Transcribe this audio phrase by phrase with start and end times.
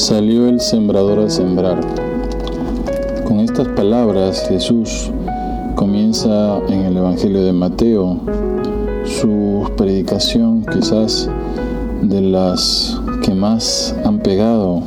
[0.00, 1.78] Salió el sembrador a sembrar.
[3.26, 5.10] Con estas palabras Jesús
[5.74, 8.18] comienza en el Evangelio de Mateo
[9.04, 11.28] su predicación quizás
[12.00, 14.80] de las que más han pegado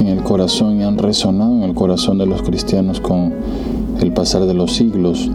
[0.00, 3.34] en el corazón y han resonado en el corazón de los cristianos con
[4.00, 5.30] el pasar de los siglos.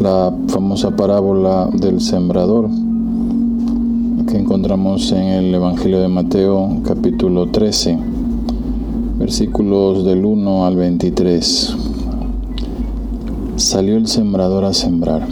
[0.00, 2.68] La famosa parábola del sembrador
[4.26, 7.98] que encontramos en el Evangelio de Mateo capítulo 13,
[9.18, 11.76] versículos del 1 al 23.
[13.56, 15.26] Salió el sembrador a sembrar.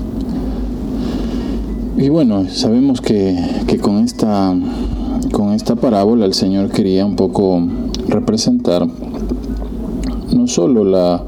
[1.97, 3.37] Y bueno, sabemos que,
[3.81, 4.55] con, esta,
[5.33, 7.63] con esta parábola el Señor quería un poco
[8.09, 8.87] representar
[10.33, 11.23] no solo la,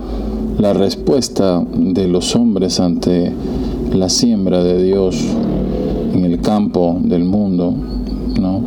[0.58, 3.32] la respuesta de los hombres ante
[3.92, 5.16] la siembra de Dios
[6.44, 7.74] campo del mundo,
[8.40, 8.60] ¿no?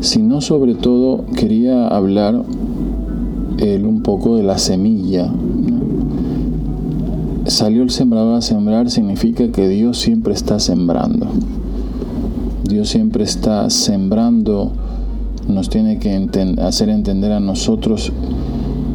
[0.00, 2.42] sino sobre todo quería hablar
[3.58, 5.30] él un poco de la semilla.
[7.46, 11.26] Salió el sembrador a sembrar significa que Dios siempre está sembrando.
[12.64, 14.72] Dios siempre está sembrando,
[15.48, 16.28] nos tiene que
[16.62, 18.12] hacer entender a nosotros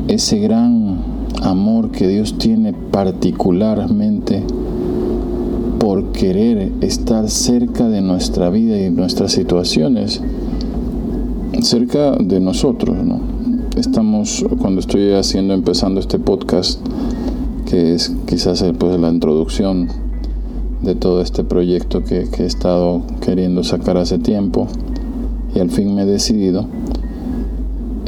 [0.07, 0.97] ese gran
[1.43, 4.43] amor que Dios tiene particularmente
[5.85, 10.19] por querer estar cerca de nuestra vida y nuestras situaciones,
[11.61, 13.19] cerca de nosotros, ¿no?
[13.77, 16.79] Estamos, cuando estoy haciendo, empezando este podcast,
[17.69, 19.87] que es quizás pues, la introducción
[20.81, 24.65] de todo este proyecto que, he estado queriendo sacar hace tiempo
[25.53, 26.65] y al fin me he decidido,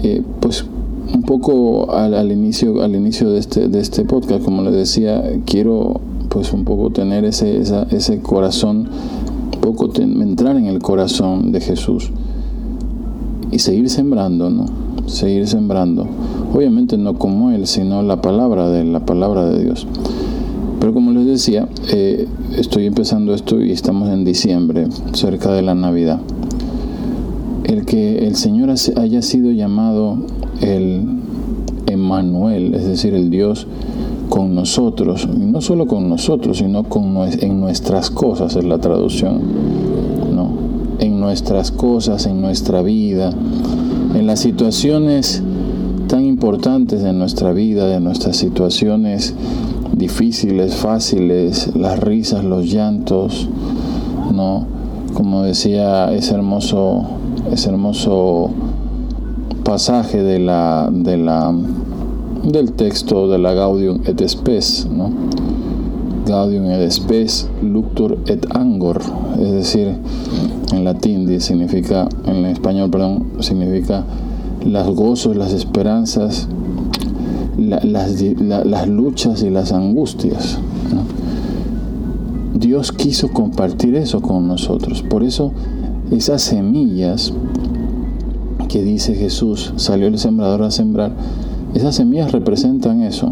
[0.02, 0.66] eh, pues
[1.14, 6.02] un poco al, inicio, al inicio de este, de este podcast, como les decía, quiero
[6.38, 8.88] pues un poco tener ese, ese corazón,
[9.56, 12.12] un poco entrar en el corazón de Jesús
[13.52, 14.68] y seguir sembrando, ¿no?
[15.08, 16.06] Seguir sembrando.
[16.54, 19.88] Obviamente no como Él, sino la palabra de la palabra de Dios.
[20.80, 25.74] Pero como les decía, eh, estoy empezando esto y estamos en diciembre, cerca de la
[25.74, 26.20] Navidad.
[27.64, 30.20] El que el Señor haya sido llamado
[30.62, 31.04] el
[31.88, 33.66] Emmanuel, es decir, el Dios
[34.30, 39.42] con nosotros, y no solo con nosotros, sino con, en nuestras cosas, es la traducción,
[40.36, 40.50] ¿no?
[41.00, 43.32] en nuestras cosas, en nuestra vida,
[44.14, 45.42] en las situaciones
[46.08, 49.34] tan importantes de nuestra vida, de nuestras situaciones
[49.94, 53.48] difíciles, fáciles, las risas, los llantos,
[54.34, 54.66] ¿no?
[55.14, 57.04] Como decía ese hermoso,
[57.52, 58.52] ese hermoso
[59.64, 61.54] pasaje de la, de la
[62.44, 65.12] del texto de la Gaudium et Spes, ¿no?
[66.26, 69.02] Gaudium et Spes, Luctur et Angor,
[69.40, 69.96] es decir,
[70.74, 74.04] en latín significa, en español, perdón, significa
[74.66, 76.48] las gozos, las esperanzas,
[77.58, 80.60] las, las, luchas y las angustias.
[82.54, 85.04] Dios quiso compartir eso con nosotros.
[85.04, 85.52] Por eso
[86.12, 87.34] esas semillas
[88.68, 91.12] que dice Jesús, salió el sembrador a sembrar,
[91.74, 93.32] esas semillas representan eso.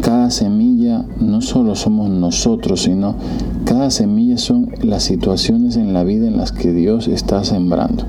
[0.00, 3.14] Cada semilla no solo somos nosotros, sino
[3.64, 8.04] cada semilla son las situaciones en la vida en las que Dios está sembrando.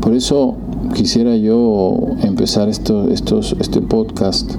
[0.00, 0.56] Por eso
[0.94, 4.50] quisiera yo empezar esto, este podcast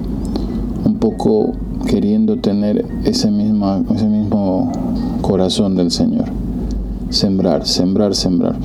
[0.84, 1.52] un poco
[1.86, 4.72] queriendo tener ese, ese mismo
[5.20, 6.26] corazón del Señor.
[7.10, 8.56] Sembrar, sembrar, sembrar.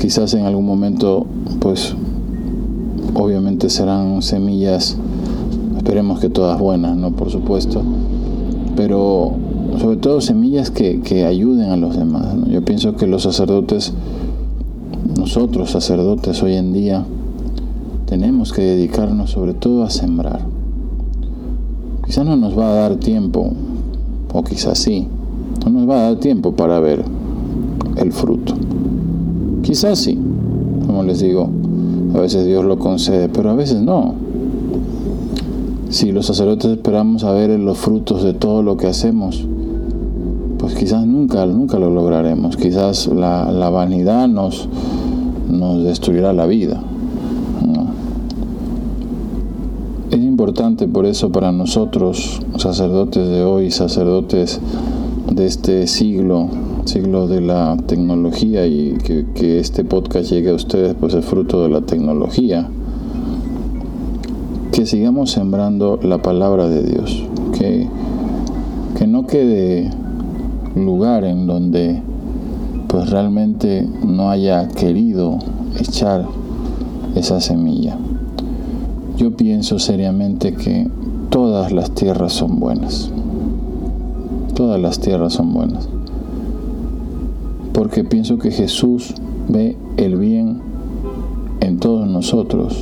[0.00, 1.26] Quizás en algún momento
[1.60, 1.94] pues
[3.14, 4.96] obviamente serán semillas,
[5.76, 7.12] esperemos que todas buenas, ¿no?
[7.12, 7.82] Por supuesto,
[8.76, 9.32] pero
[9.78, 12.34] sobre todo semillas que, ayuden a los demás.
[12.48, 13.92] Yo pienso que los sacerdotes,
[15.18, 17.04] nosotros sacerdotes hoy en día,
[18.06, 20.40] tenemos que dedicarnos sobre todo a sembrar.
[22.06, 23.50] Quizás no nos va a dar tiempo,
[24.32, 25.08] o quizás sí,
[25.64, 27.04] no nos va a dar tiempo para ver
[27.96, 28.54] el fruto.
[29.62, 30.18] Quizás sí,
[30.86, 31.50] como les digo,
[32.16, 34.14] a veces Dios lo concede, pero a veces no.
[35.90, 39.46] Si los sacerdotes esperamos a ver los frutos de todo lo que hacemos,
[40.58, 42.56] pues quizás nunca, nunca lo lograremos.
[42.56, 44.68] Quizás la, vanidad nos,
[45.48, 46.82] nos destruirá la vida.
[50.10, 54.60] Es importante por eso para nosotros, sacerdotes de hoy, sacerdotes
[55.30, 56.48] de este siglo,
[56.86, 61.68] siglo de la tecnología y que, este podcast llegue a ustedes pues es fruto de
[61.68, 62.68] la tecnología
[64.72, 67.22] que sigamos sembrando la palabra de Dios
[67.58, 67.88] que,
[68.98, 69.90] que no quede
[70.74, 72.02] lugar en donde
[72.88, 75.38] pues realmente no haya querido
[75.78, 76.26] echar
[77.14, 77.96] esa semilla.
[79.16, 80.88] Yo pienso seriamente que
[81.30, 83.10] todas las tierras son buenas.
[84.54, 85.88] Todas las tierras son buenas.
[87.76, 89.12] Porque pienso que Jesús
[89.48, 90.62] ve el bien
[91.60, 92.74] en todos nosotros,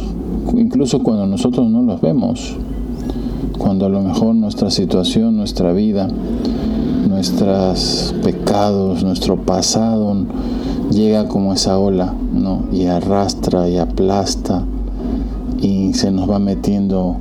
[0.57, 2.57] incluso cuando nosotros no los vemos,
[3.59, 6.07] cuando a lo mejor nuestra situación, nuestra vida,
[7.09, 10.15] nuestros pecados, nuestro pasado
[10.93, 12.63] llega como esa ola, ¿no?
[12.73, 14.63] Y arrastra y aplasta
[15.61, 17.17] y se nos va metiendo,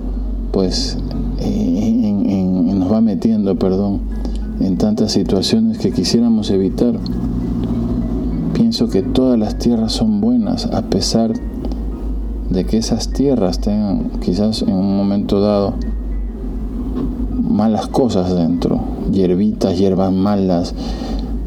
[0.51, 0.99] pues,
[1.39, 4.01] en, nos va metiendo, perdón,
[4.59, 6.93] en tantas situaciones que quisiéramos evitar.
[8.73, 11.31] Que todas las tierras son buenas a pesar
[12.49, 15.75] de que esas tierras tengan quizás en un momento dado
[17.39, 18.81] malas cosas dentro,
[19.11, 20.73] hierbitas, hierbas malas,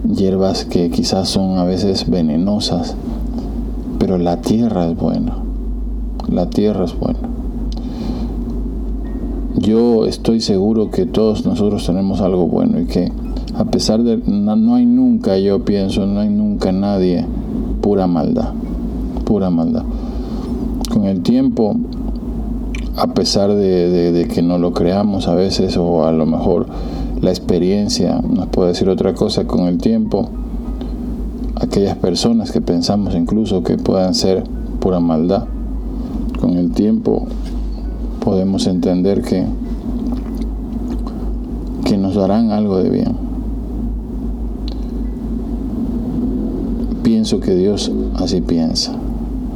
[0.08, 2.94] hierbas que quizás son a veces venenosas,
[3.98, 5.36] pero la tierra es buena,
[6.28, 7.18] la tierra es buena.
[9.56, 13.12] Yo estoy seguro que todos nosotros tenemos algo bueno y que
[13.56, 17.24] a pesar de no, hay nunca, yo pienso, no hay nunca nadie
[17.80, 18.52] pura maldad,
[19.24, 19.84] pura maldad.
[20.92, 21.74] Con el tiempo
[22.96, 26.66] a pesar de, que no lo creamos a veces o a lo mejor
[27.20, 30.28] la experiencia nos puede decir otra cosa con el tiempo,
[31.54, 34.44] aquellas personas que pensamos incluso que puedan ser
[34.80, 35.44] pura maldad,
[36.40, 37.26] con el tiempo
[38.22, 39.44] podemos entender que,
[41.84, 43.25] que nos darán algo de bien.
[47.06, 48.90] Pienso que Dios así piensa.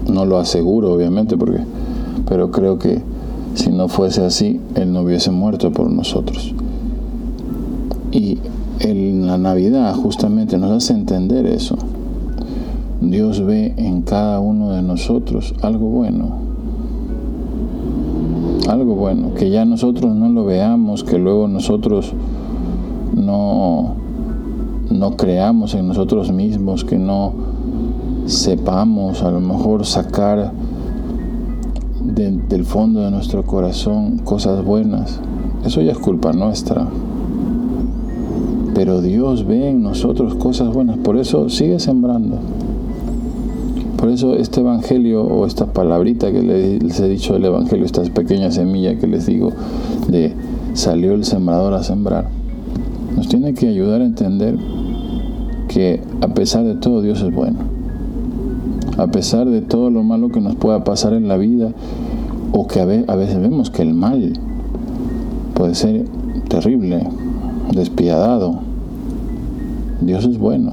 [0.08, 1.58] No lo aseguro, obviamente, porque,
[2.28, 3.02] pero creo que
[3.54, 6.54] si no fuese así, Él no hubiese muerto por nosotros.
[8.12, 8.38] Y
[8.78, 11.76] en la Navidad justamente nos hace entender eso.
[13.00, 16.28] Dios ve en cada uno de nosotros algo bueno.
[18.68, 22.12] Algo bueno, que ya nosotros no lo veamos, que luego nosotros
[23.16, 23.96] no,
[24.90, 27.32] no creamos en nosotros mismos, que no
[28.26, 30.52] sepamos a lo mejor sacar
[32.02, 35.20] del fondo de nuestro corazón cosas buenas,
[35.64, 36.86] eso ya es culpa nuestra.
[38.74, 42.38] Pero Dios ve en nosotros cosas buenas, por eso sigue sembrando.
[43.96, 48.50] Por eso este Evangelio o esta palabrita que les he dicho del Evangelio, esta pequeña
[48.50, 49.52] semilla que les digo
[50.08, 50.32] de
[50.72, 52.28] salió el sembrador a sembrar,
[53.16, 54.56] nos tiene que ayudar a entender
[55.68, 57.80] que a pesar de todo Dios es bueno
[59.00, 61.72] a pesar de todo lo malo que nos pueda pasar en la vida,
[62.52, 64.34] o que a veces vemos que el mal
[65.54, 66.04] puede ser
[66.48, 67.06] terrible,
[67.72, 68.58] despiadado.
[70.02, 70.72] Dios es bueno,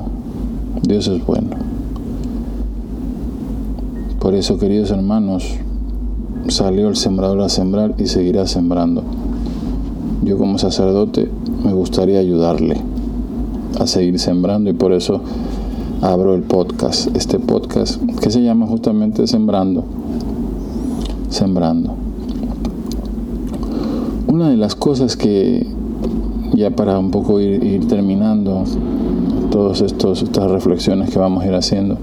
[0.82, 1.52] Dios es bueno.
[4.20, 5.56] Por eso, queridos hermanos,
[6.50, 9.04] salió el sembrador a sembrar y seguirá sembrando.
[10.28, 11.30] Yo como sacerdote
[11.64, 12.76] me gustaría ayudarle
[13.80, 15.22] a seguir sembrando y por eso
[16.02, 19.86] abro el podcast, este podcast que se llama justamente Sembrando.
[21.30, 21.96] Sembrando.
[24.28, 25.66] Una de las cosas que,
[26.54, 28.66] ya para un poco ir, terminando
[29.50, 31.98] todas estas reflexiones que vamos a ir haciendo,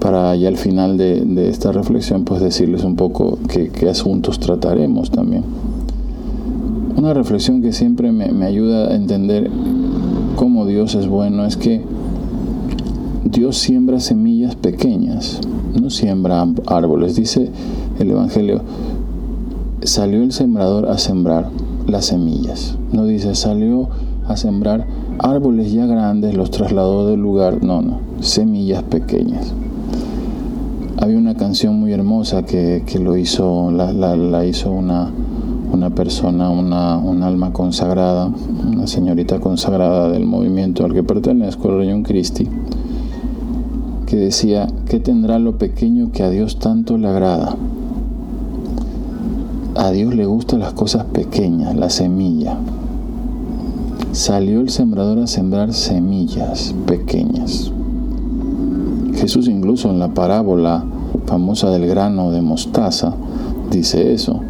[0.00, 5.44] para ya al final de, esta reflexión, pues decirles un poco qué, asuntos trataremos también.
[6.96, 9.50] Una reflexión que siempre me, me ayuda a entender
[10.36, 11.82] cómo Dios es bueno es que
[13.24, 15.40] Dios siembra semillas pequeñas,
[15.80, 17.16] no siembra árboles.
[17.16, 17.50] Dice
[17.98, 18.60] el Evangelio,
[19.82, 21.48] salió el sembrador a sembrar
[21.86, 22.76] las semillas.
[22.92, 23.88] No dice, salió
[24.28, 24.86] a sembrar
[25.18, 27.62] árboles ya grandes, los trasladó del lugar.
[27.62, 29.52] No, no, semillas pequeñas.
[30.98, 35.10] Había una canción muy hermosa que, lo hizo, la, hizo una,
[35.72, 38.30] una persona, una, un alma consagrada,
[38.66, 42.48] una señorita consagrada del movimiento al que pertenezco, el Reino Christi
[44.12, 47.56] que decía, ¿qué tendrá lo pequeño que a Dios tanto le agrada?
[49.74, 52.58] A Dios le gustan las cosas pequeñas, la semilla.
[54.12, 57.72] Salió el sembrador a sembrar semillas pequeñas.
[59.14, 60.84] Jesús incluso en la parábola
[61.24, 63.14] famosa del grano de mostaza
[63.70, 64.42] dice eso.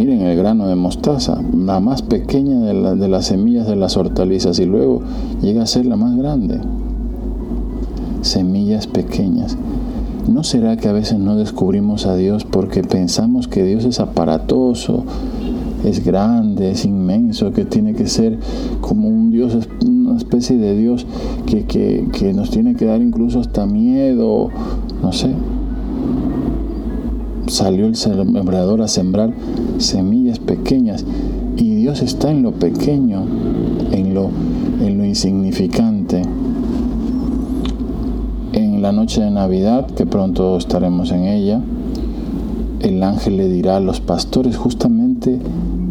[0.00, 4.64] Miren el grano de mostaza, la más pequeña de, las semillas de las hortalizas y
[4.64, 5.02] luego
[5.42, 6.58] llega a ser la más grande
[8.22, 9.58] semillas pequeñas.
[10.26, 15.04] ¿No será que a veces no descubrimos a Dios porque pensamos que Dios es aparatoso,
[15.84, 18.38] es grande, es inmenso, que tiene que ser
[18.80, 19.54] como un Dios
[20.16, 21.04] especie de Dios
[21.44, 24.48] que nos tiene que dar incluso hasta miedo,
[25.02, 25.28] no sé.
[27.48, 29.32] Salió el sembrador a sembrar
[29.80, 31.04] semillas pequeñas
[31.56, 33.24] y Dios está en lo pequeño,
[33.92, 34.30] en lo,
[34.80, 36.22] en lo insignificante.
[38.52, 41.60] En la noche de Navidad, que pronto estaremos en ella,
[42.80, 45.38] el ángel le dirá a los pastores justamente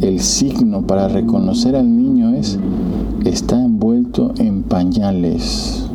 [0.02, 2.58] el signo para reconocer al niño es
[3.26, 5.86] está envuelto en pañales,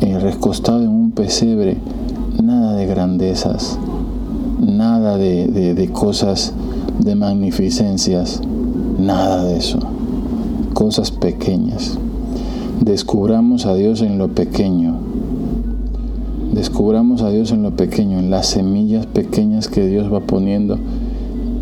[0.00, 1.78] eh, recostado en un pesebre,
[2.42, 3.78] nada de grandezas,
[4.58, 6.52] nada de, de cosas
[6.98, 8.40] de magnificencias,
[8.98, 9.78] nada de eso,
[10.74, 11.98] cosas pequeñas.
[12.80, 14.96] Descubramos a Dios en lo pequeño,
[16.52, 20.78] descubramos a Dios en lo pequeño, en las semillas pequeñas que Dios va poniendo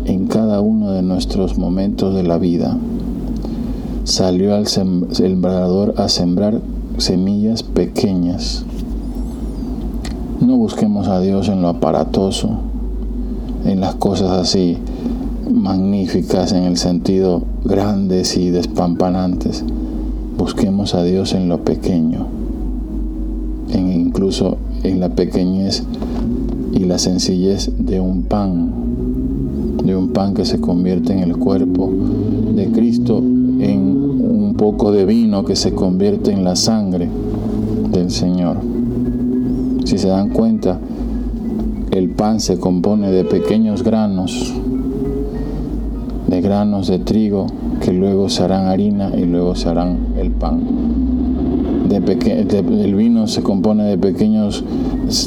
[0.05, 2.77] en cada uno de nuestros momentos de la vida.
[4.03, 6.61] Salió al sembrador a sembrar
[6.97, 8.63] semillas pequeñas.
[10.39, 12.59] No busquemos a Dios en lo aparatoso,
[13.65, 14.77] en las cosas así
[15.51, 19.63] magníficas en el sentido grandes y despampanantes.
[20.37, 22.27] Busquemos a Dios en lo pequeño,
[23.71, 25.83] en incluso en la pequeñez
[26.73, 28.71] y la sencillez de un pan,
[29.83, 31.91] de un pan que se convierte en el cuerpo
[32.55, 33.79] de Cristo, en
[34.21, 37.09] un poco de vino que se convierte en la sangre
[37.91, 38.57] del Señor.
[39.85, 40.79] Si se dan cuenta,
[41.95, 44.53] el pan se compone de pequeños granos,
[46.27, 47.47] de granos de trigo
[47.81, 50.61] que luego se harán harina y luego se harán el pan.
[51.89, 54.65] El vino se compone de pequeños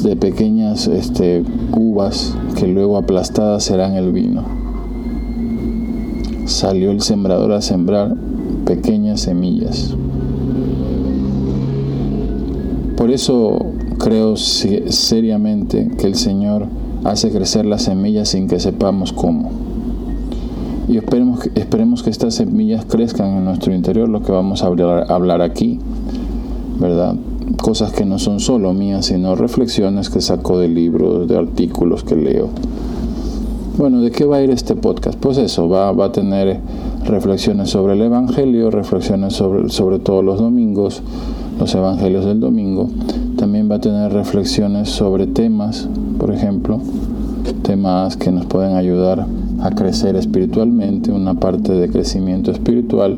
[0.03, 1.43] de pequeñas este,
[1.75, 4.43] uvas que luego aplastadas serán el vino.
[6.45, 8.13] Salió el sembrador a sembrar
[8.65, 9.95] pequeñas semillas.
[12.99, 13.57] Por eso
[13.97, 16.65] creo seriamente que el Señor
[17.05, 19.51] hace crecer las semillas sin que sepamos cómo.
[20.89, 25.09] Y esperemos, esperemos que estas semillas crezcan en nuestro interior, lo que vamos a hablar,
[25.09, 25.79] hablar aquí,
[26.77, 27.15] ¿verdad?
[27.61, 32.17] Cosas que no son solo mías, sino reflexiones que saco de libros, de artículos que
[32.17, 32.49] leo.
[33.77, 35.17] Bueno, ¿de qué va a ir este podcast?
[35.17, 36.59] Pues eso, va, va a tener
[37.05, 41.01] reflexiones sobre el Evangelio, reflexiones sobre, sobre todos los domingos,
[41.59, 42.89] los Evangelios del domingo.
[43.37, 45.87] También va a tener reflexiones sobre temas,
[46.17, 46.79] por ejemplo,
[47.63, 49.25] temas que nos pueden ayudar
[49.61, 53.17] a crecer espiritualmente, una parte de crecimiento espiritual,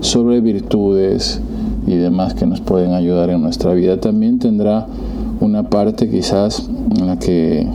[0.00, 1.40] sobre virtudes
[1.86, 4.00] y demás que nos pueden ayudar en nuestra vida.
[4.00, 4.86] También tendrá
[5.40, 6.68] una parte quizás
[6.98, 7.66] en la que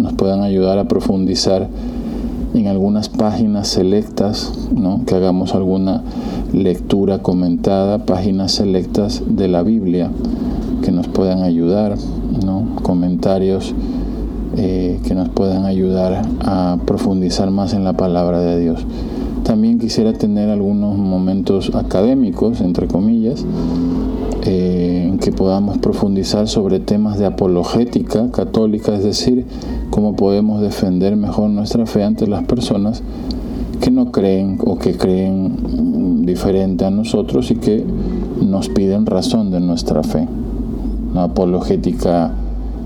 [0.00, 1.68] nos puedan ayudar a profundizar
[2.54, 5.04] en algunas páginas selectas, ¿no?
[5.04, 6.02] que hagamos alguna
[6.52, 10.10] lectura comentada, páginas selectas de la Biblia
[10.82, 11.96] que nos puedan ayudar,
[12.44, 12.76] ¿no?
[12.82, 13.74] comentarios
[14.56, 18.84] eh, que nos puedan ayudar a profundizar más en la palabra de Dios.
[19.44, 23.44] También quisiera tener algunos momentos académicos, entre comillas,
[24.44, 29.46] eh, en que podamos profundizar sobre temas de apologética católica, es decir,
[29.90, 33.02] cómo podemos defender mejor nuestra fe ante las personas
[33.80, 37.84] que no creen o que creen diferente a nosotros y que
[38.40, 40.26] nos piden razón de nuestra fe.
[41.10, 42.32] Una apologética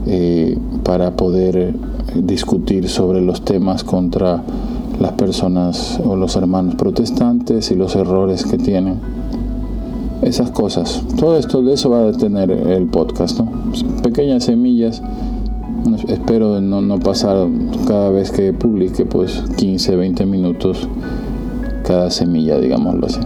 [0.06, 1.74] eh, para poder
[2.14, 4.42] discutir sobre los temas contra
[5.00, 9.21] las personas o los hermanos protestantes y los errores que tienen.
[10.22, 11.02] Esas cosas.
[11.18, 13.50] Todo esto de eso va a tener el podcast, ¿no?
[14.02, 15.02] Pequeñas semillas.
[16.08, 17.48] Espero no, no pasar
[17.86, 20.88] cada vez que publique pues 15, 20 minutos
[21.84, 23.20] cada semilla, digámoslo así.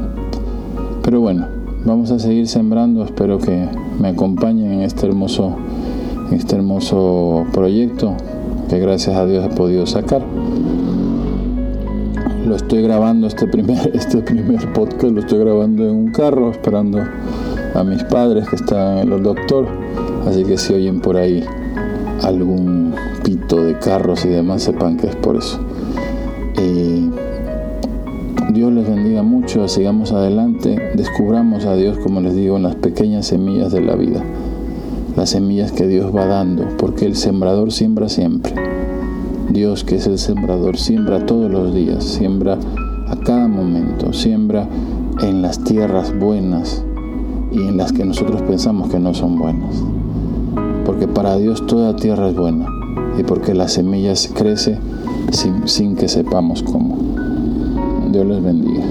[1.03, 1.47] Pero bueno,
[1.85, 3.05] vamos a seguir sembrando.
[3.05, 3.69] Espero que
[4.01, 5.55] me acompañen en este hermoso
[6.33, 8.15] este hermoso proyecto
[8.69, 10.23] que gracias a Dios he podido sacar.
[12.47, 17.03] Lo estoy grabando este primer, este primer podcast, lo estoy grabando en un carro esperando
[17.75, 19.67] a mis padres que están en el doctor.
[20.27, 21.45] Así que si oyen por ahí
[22.23, 25.59] algún pito de carros y demás, sepan que es por eso.
[26.57, 27.11] Eh,
[28.53, 33.27] Dios les bendiga mucho, sigamos adelante, descubramos a Dios, como les digo, en las pequeñas
[33.27, 34.23] semillas de la vida
[35.17, 38.53] las semillas que Dios va dando, porque el sembrador siembra siempre.
[39.51, 42.59] Dios que es el sembrador siembra todos los días, siembra
[43.09, 44.69] a cada momento, siembra
[45.23, 46.85] en las tierras buenas
[47.53, 49.77] y en las que nosotros pensamos que no son buenas.
[50.85, 52.67] Porque para Dios toda tierra es buena
[53.19, 54.79] y porque la semilla crece
[55.31, 56.99] sin, sin que sepamos cómo.
[58.11, 58.85] Dios les bendiga.